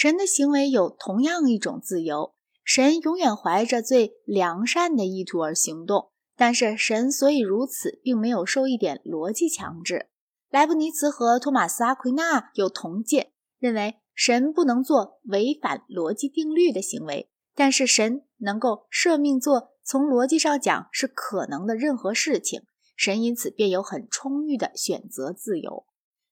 [0.00, 6.10] 神的行为有同样一种自由，神永远怀着最良善的意图而行动。
[6.36, 10.06] 但是神所以如此，并没有受一点逻辑强制。
[10.50, 22.62] 莱布尼茨和托马斯·阿奎那有同见，认为神不能做违反逻辑定律的行为，但是神能够赦命做从逻辑上讲是可能的任何事情。
[22.94, 25.86] 神因此便有很充裕的选择自由。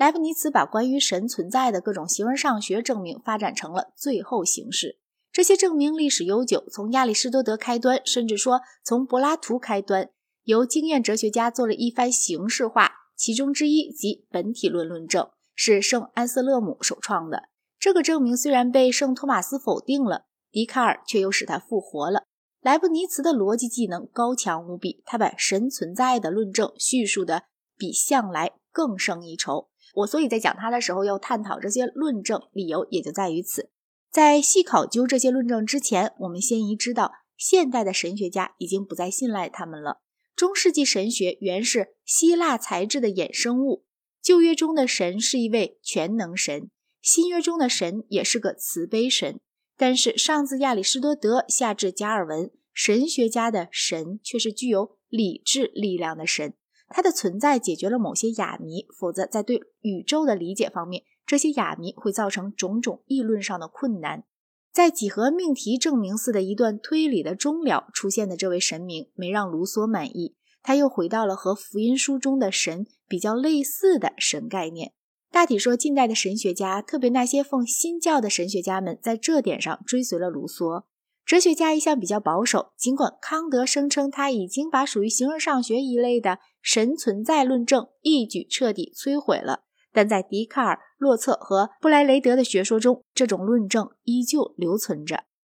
[0.00, 4.98] 莱布尼茨把关于神存在的各种形而上学证明发展成了最后形式。
[5.30, 10.08] 这些证明历史悠久，从亚里士多德开端，甚至说从柏拉图开端，
[10.44, 12.92] 由经验哲学家做了一番形式化。
[13.14, 17.50] 其中之一即本体论论证，是圣安瑟勒姆首创的。
[17.78, 22.22] 这个证明虽然被圣托马斯否定了，笛卡尔却又使他复活了。
[22.62, 27.42] 莱布尼茨的逻辑技能高强无比，他把神存在的论证叙述的
[27.76, 29.68] 比向来更胜一筹。
[29.94, 33.70] 我所以在讲他的时候要探讨这些论证，理由也就在于此。
[34.10, 40.00] 在细考究这些论证之前，我们先宜知道，现代的神学家已经不再信赖他们了。
[40.34, 43.84] 中世纪神学原是希腊材质的衍生物。
[44.22, 46.70] 旧约中的神是一位全能神，
[47.00, 49.40] 新约中的神也是个慈悲神。
[49.76, 56.54] 但是上自亚里士多德，下至加尔文，神学家的神却是具有理智力量的神。
[56.90, 61.04] 它的存在解决了某些哑谜，否则在对宇宙的理解方面。
[61.24, 64.24] 这些哑谜会造成种种议论上的困难。
[64.72, 70.36] 在几何命题证明似的一段推理的终了出现的这位神明，没让卢梭满意。
[70.62, 74.92] 他又回到了和福音书中的神比较类似的神概念。
[75.30, 80.84] 大体说，近代的神学家，特别那些奉新教的神学家们，在这点上追随了卢梭。
[81.30, 89.60] 哲学家一向比较保守，尽管康德声称他已经把属于形而上学一类的神存在论证一举彻底摧毁了。
[89.92, 95.22] 但在笛卡尔、洛策和布莱雷德的学说中，这种论证依旧留存着。